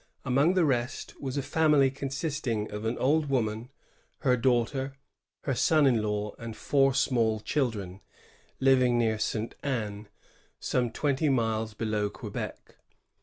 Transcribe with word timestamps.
Among 0.25 0.55
the 0.55 0.65
rest 0.65 1.13
was 1.21 1.37
a 1.37 1.43
family 1.43 1.91
consisting 1.91 2.71
of 2.71 2.85
an 2.85 2.97
old 2.97 3.29
woman, 3.29 3.69
her 4.21 4.35
daughter, 4.35 4.97
her 5.43 5.53
son 5.53 5.85
in 5.85 6.01
law, 6.01 6.33
and 6.39 6.57
four 6.57 6.95
small 6.95 7.39
children, 7.39 8.01
living 8.59 8.97
near 8.97 9.19
St. 9.19 9.53
Anne, 9.61 10.07
some 10.59 10.89
twenty 10.91 11.29
miles 11.29 11.75
below 11.75 12.09
Quebec. 12.09 12.77